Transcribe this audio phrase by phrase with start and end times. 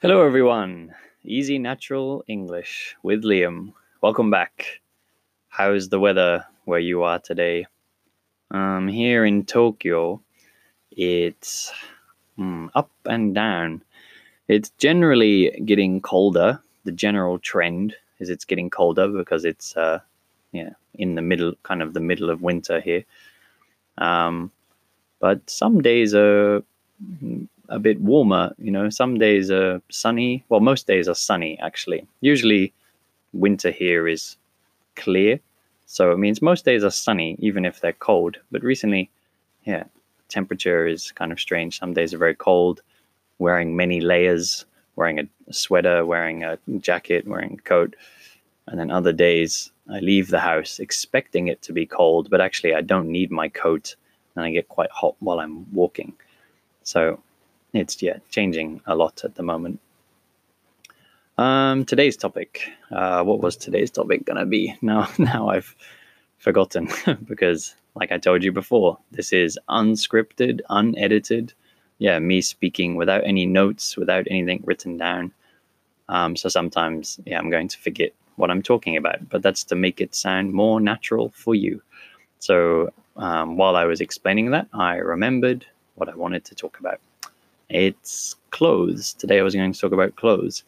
[0.00, 0.94] Hello, everyone.
[1.24, 3.72] Easy Natural English with Liam.
[4.00, 4.80] Welcome back.
[5.48, 7.66] How's the weather where you are today?
[8.52, 10.22] Um, here in Tokyo,
[10.92, 11.72] it's
[12.38, 13.82] mm, up and down.
[14.46, 16.60] It's generally getting colder.
[16.84, 19.98] The general trend is it's getting colder because it's uh,
[20.52, 23.04] yeah in the middle, kind of the middle of winter here.
[23.96, 24.52] Um,
[25.18, 26.62] but some days are
[27.68, 28.54] a bit warmer.
[28.58, 30.44] You know, some days are sunny.
[30.48, 32.06] Well, most days are sunny actually.
[32.20, 32.72] Usually,
[33.32, 34.36] winter here is
[34.96, 35.40] clear,
[35.86, 38.38] so it means most days are sunny, even if they're cold.
[38.50, 39.10] But recently,
[39.64, 39.84] yeah,
[40.28, 41.78] temperature is kind of strange.
[41.78, 42.82] Some days are very cold,
[43.38, 44.64] wearing many layers,
[44.96, 47.96] wearing a sweater, wearing a jacket, wearing a coat,
[48.66, 52.74] and then other days I leave the house expecting it to be cold, but actually
[52.74, 53.94] I don't need my coat,
[54.34, 56.12] and I get quite hot while I'm walking.
[56.82, 57.20] So
[57.72, 59.80] it's yeah changing a lot at the moment.
[61.38, 62.68] Um, today's topic.
[62.90, 64.76] Uh, what was today's topic gonna be?
[64.82, 65.74] Now, now I've
[66.38, 66.88] forgotten
[67.28, 71.52] because, like I told you before, this is unscripted, unedited.
[71.98, 75.32] Yeah, me speaking without any notes, without anything written down.
[76.08, 79.74] Um, so sometimes, yeah, I'm going to forget what I'm talking about, but that's to
[79.74, 81.82] make it sound more natural for you.
[82.38, 85.66] So um, while I was explaining that, I remembered
[85.96, 87.00] what I wanted to talk about.
[87.70, 89.12] It's clothes.
[89.14, 90.64] Today I was going to talk about clothes.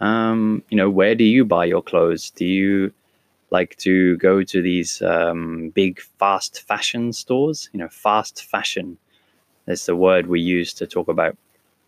[0.00, 2.30] Um, you know, where do you buy your clothes?
[2.30, 2.92] Do you
[3.50, 7.68] like to go to these um, big fast fashion stores?
[7.72, 8.96] You know, fast fashion
[9.66, 11.36] is the word we use to talk about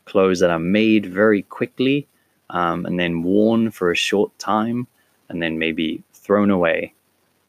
[0.05, 2.07] clothes that are made very quickly
[2.51, 4.87] um, and then worn for a short time
[5.31, 6.93] and then maybe thrown away.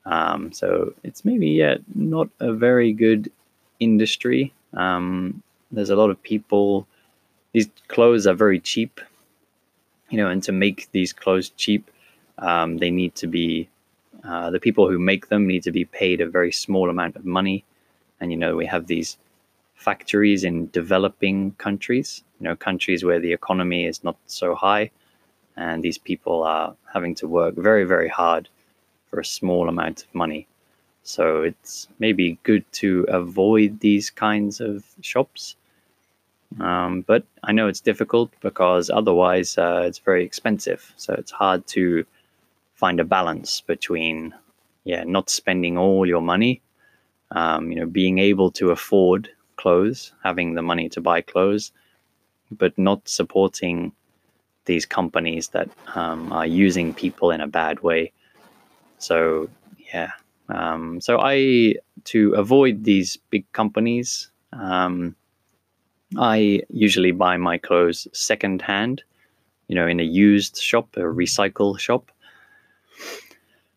[0.06, 3.30] Um, so it's maybe yeah, not a very good
[3.82, 4.54] industry.
[4.74, 6.88] Um, there's a lot of people.
[7.54, 9.02] These clothes are very cheap,
[10.10, 11.90] you know, and to make these clothes cheap,
[12.38, 13.70] um, they need to be
[14.24, 17.26] uh, the people who make them need to be paid a very small amount of
[17.26, 17.64] money,
[18.20, 19.18] and you know we have these
[19.76, 24.92] factories in developing countries, you know, countries where the economy is not so high,
[25.56, 28.50] and these people are having to work very very hard
[29.10, 30.48] for a small amount of money.
[31.04, 35.56] So it's maybe good to avoid these kinds of shops
[36.60, 40.94] um, but I know it's difficult because otherwise uh, it's very expensive.
[40.98, 42.06] So it's hard to
[42.74, 44.34] find a balance between,
[44.84, 46.62] yeah, not spending all your money,
[47.32, 51.72] um, you know, being able to afford clothes, having the money to buy clothes,
[52.52, 53.92] but not supporting
[54.66, 58.12] these companies that um, are using people in a bad way.
[58.98, 59.50] So
[59.94, 60.12] yeah,
[60.50, 64.32] um, so I to avoid these big companies.
[64.54, 65.16] Um,
[66.18, 69.04] I usually buy my clothes secondhand,
[69.68, 72.12] you know, in a used shop, a recycle shop.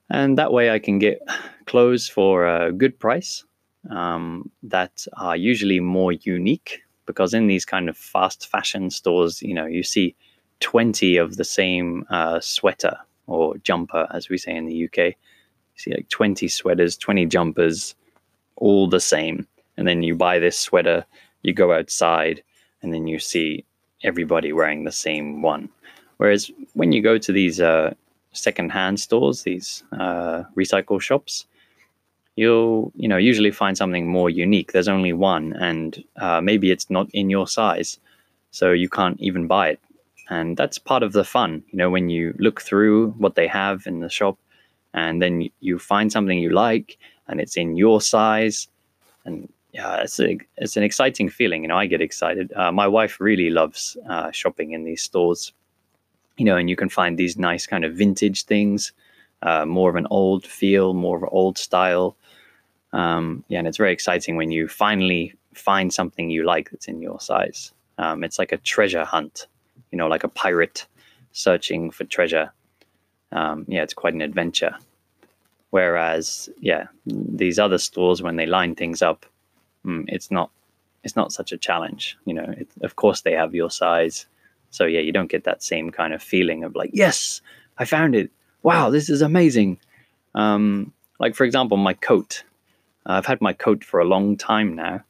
[0.09, 1.21] And that way I can get
[1.67, 3.45] clothes for a good price
[3.91, 9.55] um, that are usually more unique because in these kind of fast fashion stores, you
[9.55, 10.15] know, you see
[10.61, 14.99] 20 of the same uh, sweater or jumper, as we say in the UK.
[14.99, 15.15] You
[15.77, 17.95] see like 20 sweaters, 20 jumpers,
[18.57, 19.47] all the same.
[19.77, 21.05] And then you buy this sweater
[21.43, 22.43] you go outside
[22.83, 23.65] and then you see
[24.03, 25.69] everybody wearing the same one.
[26.17, 27.95] Whereas when you go to these uh,
[28.33, 31.47] second-hand stores, these uh, recycle shops,
[32.37, 34.73] you'll you know usually find something more unique.
[34.73, 37.99] There's only one, and uh, maybe it's not in your size,
[38.51, 39.81] so you can't even buy it.
[40.31, 43.87] And that's part of the fun, you know, when you look through what they have
[43.87, 44.39] in the shop,
[44.95, 46.99] and then you find something you like,
[47.29, 48.69] and it's in your size,
[49.25, 51.63] and yeah, it's a, it's an exciting feeling.
[51.63, 52.53] You know, I get excited.
[52.55, 55.53] Uh, my wife really loves uh, shopping in these stores.
[56.39, 58.93] You know, and you can find these nice kind of vintage things,
[59.43, 62.17] uh, more of an old feel, more of an old style.
[62.93, 67.03] Um, yeah, and it's very exciting when you finally find something you like that's in
[67.03, 67.73] your size.
[67.99, 69.47] Um, it's like a treasure hunt,
[69.91, 70.87] you know, like a pirate
[71.33, 72.51] searching for treasure.
[73.31, 74.75] Um, yeah, it's quite an adventure.
[75.71, 79.25] Whereas, yeah, these other stores, when they line things up,
[79.85, 80.51] mm, it's not
[81.05, 82.17] it's not such a challenge.
[82.25, 84.27] You know, it, of course they have your size,
[84.71, 87.41] so yeah, you don't get that same kind of feeling of like, yes,
[87.79, 88.31] I found it.
[88.63, 89.79] Wow, this is amazing.
[90.35, 92.45] Um, like for example, my coat.
[93.05, 95.03] Uh, I've had my coat for a long time now,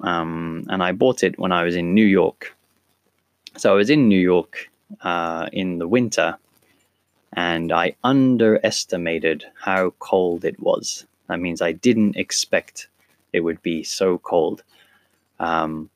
[0.00, 2.54] um, and I bought it when I was in New York.
[3.56, 4.70] So I was in New York
[5.00, 6.36] uh, in the winter,
[7.32, 11.06] and I underestimated how cold it was.
[11.28, 12.88] That means I didn't expect
[13.32, 14.62] it would be so cold.
[15.38, 15.90] Um,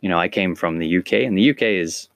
[0.00, 2.08] you know, I came from the UK, and the UK is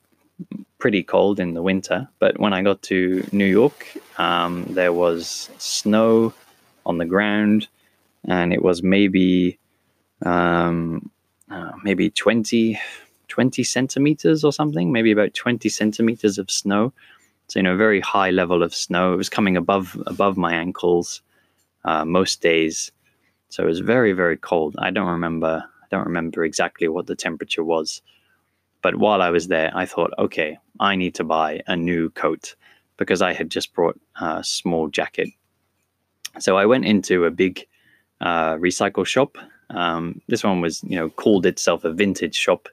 [0.78, 2.08] pretty cold in the winter.
[2.18, 3.86] But when I got to New York,
[4.18, 6.32] um, there was snow
[6.86, 7.68] on the ground,
[8.24, 9.58] and it was maybe
[10.24, 11.10] um,
[11.50, 12.78] uh, maybe 20,
[13.28, 16.92] 20 centimeters or something, maybe about 20 centimeters of snow.
[17.48, 19.14] So, you know, very high level of snow.
[19.14, 21.22] It was coming above above my ankles
[21.84, 22.92] uh, most days.
[23.48, 24.76] So it was very, very cold.
[24.78, 25.64] I don't remember.
[25.82, 28.02] I don't remember exactly what the temperature was.
[28.82, 32.54] But while I was there, I thought, okay, I need to buy a new coat
[32.96, 35.28] because I had just brought a small jacket.
[36.38, 37.66] So I went into a big
[38.20, 39.38] uh, recycle shop.
[39.70, 42.68] Um, this one was, you know, called itself a vintage shop,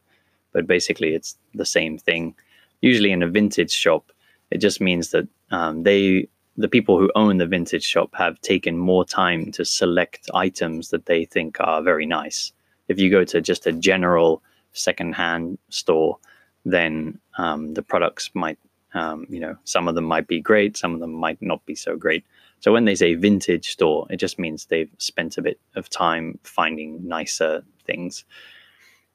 [0.51, 2.35] but basically it's the same thing.
[2.81, 4.11] Usually in a vintage shop,
[4.51, 6.27] it just means that um, they,
[6.57, 11.05] the people who own the vintage shop, have taken more time to select items that
[11.05, 12.53] they think are very nice.
[12.87, 14.41] If you go to just a general
[14.73, 16.17] secondhand store,
[16.63, 18.57] then um, the products might,
[18.93, 21.75] um, you know, some of them might be great, some of them might not be
[21.75, 22.23] so great.
[22.61, 26.39] So when they say vintage store, it just means they've spent a bit of time
[26.43, 28.25] finding nicer things.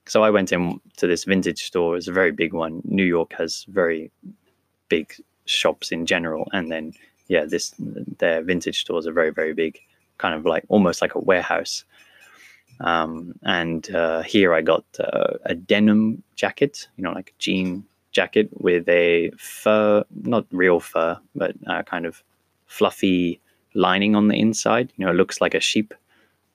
[0.06, 1.96] So I went in to this vintage store.
[1.96, 2.82] It's a very big one.
[2.84, 4.10] New York has very
[4.88, 5.14] big
[5.46, 6.92] shops in general, and then
[7.30, 7.72] yeah, this
[8.18, 9.78] their vintage stores are very very big,
[10.18, 11.84] kind of like almost like a warehouse.
[12.80, 17.84] Um, and uh, here I got uh, a denim jacket, you know, like a jean
[18.10, 22.24] jacket with a fur, not real fur, but uh, kind of
[22.66, 23.40] fluffy
[23.74, 24.92] lining on the inside.
[24.96, 25.94] You know, it looks like a sheep.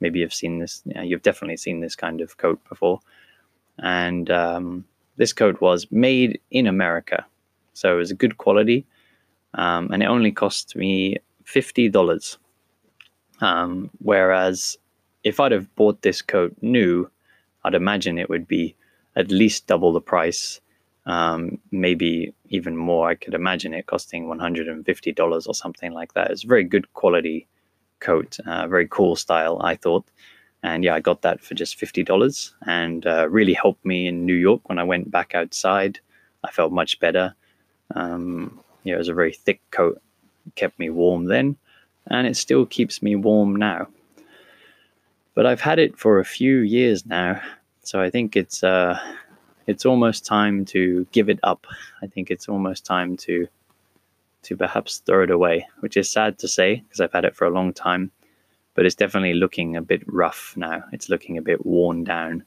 [0.02, 0.84] Maybe you've seen this.
[1.04, 3.00] You've definitely seen this kind of coat before.
[3.80, 4.84] And um,
[5.16, 7.26] this coat was made in America,
[7.74, 8.86] so it was a good quality,
[9.56, 12.38] um, and it only cost me fifty dollars.
[13.42, 14.78] Um, whereas
[15.24, 17.10] if I'd have bought this coat new,
[17.64, 18.76] I'd imagine it would be
[19.16, 20.62] at least double the price,
[21.06, 23.10] um, maybe even more.
[23.10, 26.32] I could imagine it costing $150 or something like that.
[26.32, 27.48] It's a very good quality
[28.00, 30.06] coat, uh, very cool style, I thought.
[30.64, 34.34] And yeah, I got that for just $50 and uh, really helped me in New
[34.36, 36.00] York when I went back outside.
[36.44, 37.36] I felt much better.
[37.96, 40.02] Um, yeah, it was a very thick coat,
[40.56, 41.58] kept me warm then,
[42.08, 43.88] and it still keeps me warm now
[45.36, 47.42] but I've had it for a few years now,
[47.84, 48.98] so I think it's uh,
[49.68, 51.68] it's almost time to give it up.
[52.02, 53.48] I think it's almost time to
[54.44, 57.46] to perhaps throw it away, which is sad to say because I've had it for
[57.46, 58.12] a long time,
[58.74, 60.84] but it's definitely looking a bit rough now.
[60.94, 62.44] It's looking a bit worn down.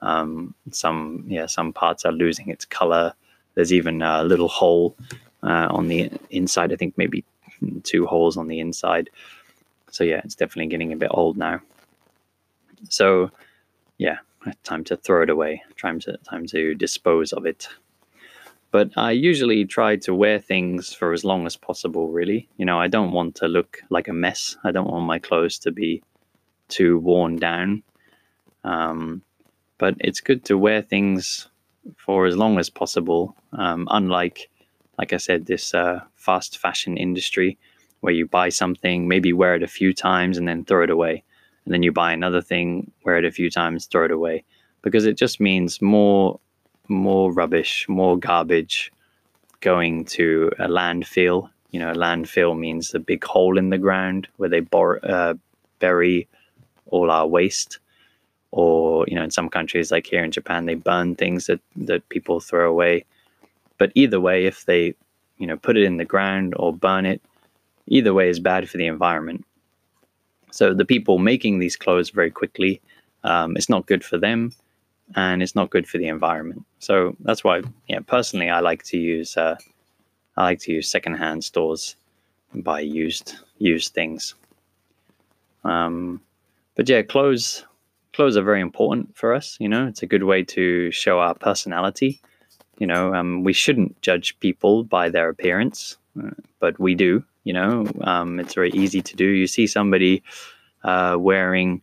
[0.00, 3.12] Um, some yeah, some parts are losing its color.
[3.54, 4.96] There's even a little hole
[5.42, 6.72] uh, on the inside.
[6.72, 7.24] I think maybe
[7.82, 9.10] two holes on the inside.
[9.90, 11.60] So yeah, it's definitely getting a bit old now.
[12.88, 13.30] So,
[13.98, 14.18] yeah,
[14.64, 15.62] time to throw it away.
[15.80, 17.68] Time to time to dispose of it.
[18.70, 22.08] But I usually try to wear things for as long as possible.
[22.08, 24.56] Really, you know, I don't want to look like a mess.
[24.64, 26.02] I don't want my clothes to be
[26.68, 27.82] too worn down.
[28.64, 29.22] Um,
[29.78, 31.48] but it's good to wear things
[31.96, 33.36] for as long as possible.
[33.52, 34.50] Um, unlike,
[34.98, 37.58] like I said, this uh, fast fashion industry
[38.00, 41.24] where you buy something, maybe wear it a few times and then throw it away
[41.66, 44.44] and then you buy another thing, wear it a few times, throw it away,
[44.82, 46.40] because it just means more
[46.88, 48.92] more rubbish, more garbage
[49.60, 51.50] going to a landfill.
[51.72, 55.34] You know, a landfill means a big hole in the ground where they bor- uh,
[55.80, 56.28] bury
[56.86, 57.80] all our waste.
[58.52, 62.08] Or you know, in some countries like here in Japan, they burn things that that
[62.08, 63.04] people throw away.
[63.78, 64.94] But either way, if they
[65.38, 67.20] you know put it in the ground or burn it,
[67.86, 69.44] either way is bad for the environment.
[70.50, 72.80] So the people making these clothes very quickly,
[73.24, 74.52] um, it's not good for them,
[75.14, 76.64] and it's not good for the environment.
[76.78, 79.56] So that's why, yeah, personally, I like to use uh,
[80.36, 81.96] I like to use secondhand stores
[82.52, 84.34] and buy used used things.
[85.64, 86.20] Um,
[86.74, 87.64] but yeah, clothes
[88.12, 89.56] clothes are very important for us.
[89.60, 92.20] You know, it's a good way to show our personality.
[92.78, 96.30] You know, um, we shouldn't judge people by their appearance, uh,
[96.60, 97.24] but we do.
[97.44, 99.24] You know, um, it's very easy to do.
[99.24, 100.22] You see somebody
[100.84, 101.82] uh, wearing,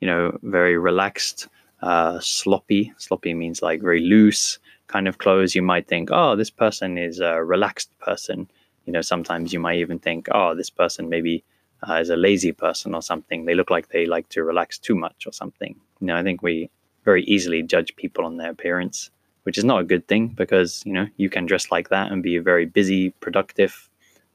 [0.00, 1.48] you know, very relaxed,
[1.82, 2.92] uh, sloppy.
[2.98, 5.54] Sloppy means like very loose kind of clothes.
[5.54, 8.48] You might think, oh, this person is a relaxed person.
[8.86, 11.44] You know, sometimes you might even think, oh, this person maybe
[11.88, 13.44] uh, is a lazy person or something.
[13.44, 15.74] They look like they like to relax too much or something.
[16.00, 16.70] You know, I think we
[17.04, 19.10] very easily judge people on their appearance,
[19.44, 22.22] which is not a good thing because, you know, you can dress like that and
[22.22, 23.88] be a very busy, productive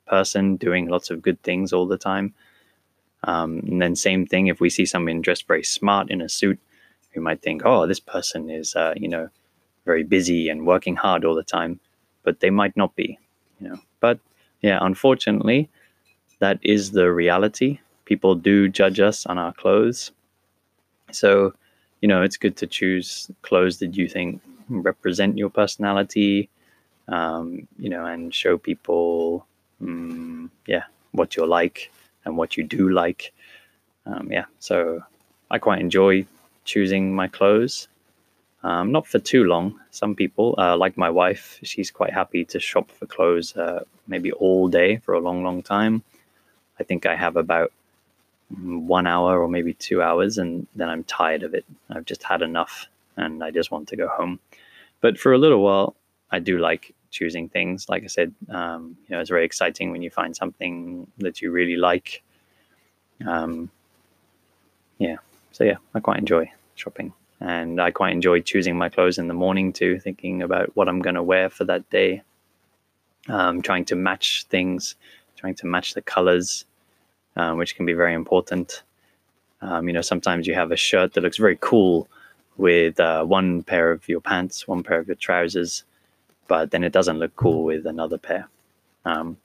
[0.08, 2.34] person doing lots of good things all the time.
[3.24, 6.60] Um, and then same thing if we see someone dressed very smart in a suit,
[7.16, 9.30] we might think, oh, this person is uh, you know
[9.86, 11.80] very busy and working hard all the time.
[12.24, 13.18] but they might not be,
[13.60, 13.80] you know.
[14.02, 14.20] But
[14.62, 15.70] yeah, unfortunately,
[16.40, 17.80] that is the reality.
[18.06, 20.12] People do judge us on our clothes.
[21.12, 21.54] So,
[22.02, 26.50] you know, it's good to choose clothes that you think represent your personality,
[27.08, 29.46] um, you know, and show people,
[29.82, 31.92] um, yeah, what you're like
[32.26, 33.34] and what you do like.
[34.06, 35.02] Um, yeah, so
[35.50, 36.26] I quite enjoy
[36.66, 37.88] choosing my clothes.
[38.64, 39.80] Um, not for too long.
[39.92, 44.32] Some people, uh, like my wife, she's quite happy to shop for clothes uh, maybe
[44.32, 46.04] all day for a long, long time.
[46.80, 47.72] I think I have about
[48.50, 51.66] one hour or maybe two hours, and then I'm tired of it.
[51.90, 54.40] I've just had enough, and I just want to go home.
[55.02, 55.96] But for a little while,
[56.32, 57.90] I do like choosing things.
[57.90, 61.52] Like I said, um, you know, it's very exciting when you find something that you
[61.52, 62.24] really like.
[63.26, 63.70] Um,
[65.00, 65.18] yeah,
[65.52, 69.34] so yeah, I quite enjoy shopping, and I quite enjoy choosing my clothes in the
[69.34, 72.22] morning too, thinking about what I'm going to wear for that day.
[73.30, 74.96] Um, trying to match things,
[75.36, 76.66] trying to match the colors,
[77.36, 78.84] uh, which can be very important.
[79.62, 82.08] Um, you know, sometimes you have a shirt that looks very cool
[82.58, 85.84] with uh, one pair of your pants, one pair of your trousers,
[86.48, 88.48] but then it doesn't look cool with another pair.
[89.06, 89.38] Um,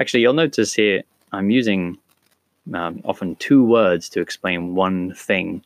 [0.00, 1.98] actually, you'll notice here I'm using
[2.74, 5.62] um, often two words to explain one thing.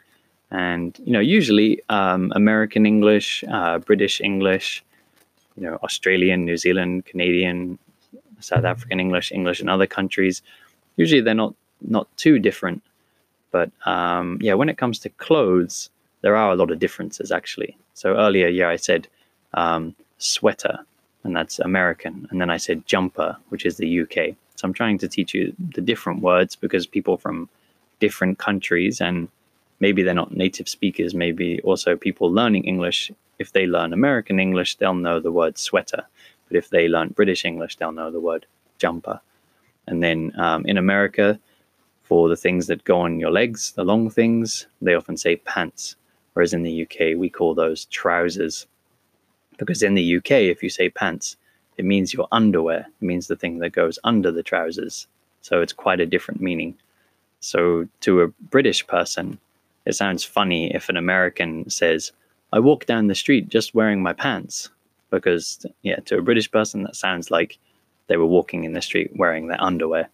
[0.51, 4.85] And, you know, usually um, American English, uh, British English,
[5.57, 7.79] you know, Australian, New Zealand, Canadian,
[8.41, 10.43] South African English, English in other countries,
[10.97, 12.83] usually they're not, not too different.
[13.53, 15.91] But um, yeah, when it comes to clothes,
[16.23, 17.77] there are a lot of differences actually.
[17.95, 19.09] So earlier, yeah, I said
[19.55, 20.79] um, sweater,
[21.25, 22.27] and that's American.
[22.31, 24.37] And then I said jumper, which is the UK.
[24.57, 27.49] So I'm trying to teach you the different words because people from
[27.99, 29.29] different countries and
[29.81, 33.11] maybe they're not native speakers, maybe also people learning English.
[33.39, 36.05] If they learn American English, they'll know the word sweater.
[36.49, 38.47] But if they learn British English, they'll know the word
[38.79, 39.21] jumper.
[39.87, 41.39] And then um, in America,
[42.05, 45.97] for the things that go on your legs, the long things, they often say pants.
[46.35, 48.67] Whereas in the UK, we call those trousers.
[49.59, 51.37] Because in the UK, if you say pants,
[51.77, 52.87] it means your underwear.
[53.01, 55.07] It means the thing that goes under the trousers.
[55.41, 56.77] So it's quite a different meaning.
[57.41, 59.39] So to a British person,
[59.87, 62.13] it sounds funny if an American says,
[62.53, 64.71] I walk down the street just wearing my pants.
[65.11, 67.59] Because, yeah, to a British person, that sounds like
[68.07, 70.09] they were walking in the street wearing their underwear.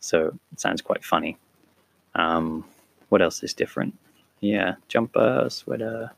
[0.00, 1.36] So it sounds quite funny.
[2.14, 2.64] Um,
[3.08, 3.96] what else is different?
[4.42, 6.12] Yeah, jumper, sweater.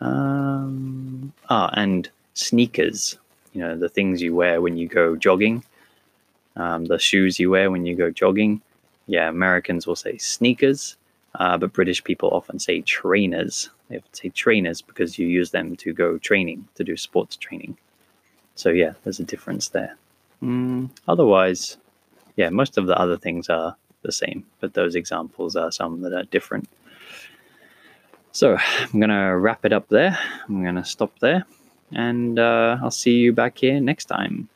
[0.00, 3.18] Um, ah, and sneakers
[3.52, 5.64] you know the things you wear when you go jogging,
[6.56, 8.60] um, the shoes you wear when you go jogging.
[9.06, 10.96] Yeah, Americans will say sneakers,
[11.36, 13.70] uh, but British people often say trainers.
[13.88, 17.76] They say trainers because you use them to go training, to do sports training.
[18.54, 19.96] So yeah, there's a difference there.
[20.42, 21.78] Mm, otherwise,
[22.36, 26.12] yeah, most of the other things are the same, but those examples are some that
[26.12, 26.68] are different.
[28.38, 30.16] So I'm going to wrap it up there.
[30.48, 31.44] I'm going to stop there
[31.90, 34.48] and uh, I'll see you back here next time.